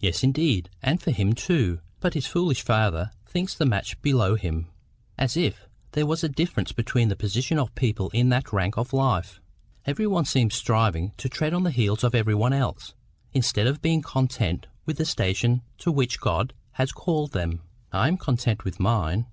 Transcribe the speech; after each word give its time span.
"Yes, 0.00 0.24
indeed, 0.24 0.70
and 0.82 1.00
for 1.00 1.12
him 1.12 1.34
too. 1.34 1.78
But 2.00 2.14
his 2.14 2.26
foolish 2.26 2.62
father 2.62 3.12
thinks 3.28 3.54
the 3.54 3.64
match 3.64 4.02
below 4.02 4.34
him, 4.34 4.66
as 5.16 5.36
if 5.36 5.68
there 5.92 6.04
was 6.04 6.24
any 6.24 6.32
difference 6.32 6.72
between 6.72 7.10
the 7.10 7.14
positions 7.14 7.60
of 7.60 7.72
people 7.76 8.10
in 8.10 8.28
that 8.30 8.52
rank 8.52 8.76
of 8.76 8.92
life! 8.92 9.40
Every 9.86 10.08
one 10.08 10.24
seems 10.24 10.56
striving 10.56 11.12
to 11.18 11.28
tread 11.28 11.54
on 11.54 11.62
the 11.62 11.70
heels 11.70 12.02
of 12.02 12.16
every 12.16 12.34
one 12.34 12.52
else, 12.52 12.94
instead 13.32 13.68
of 13.68 13.80
being 13.80 14.02
content 14.02 14.66
with 14.84 14.96
the 14.98 15.04
station 15.04 15.62
to 15.76 15.92
which 15.92 16.18
God 16.18 16.54
has 16.72 16.90
called 16.90 17.30
them. 17.30 17.60
I 17.92 18.08
am 18.08 18.16
content 18.16 18.64
with 18.64 18.80
mine. 18.80 19.26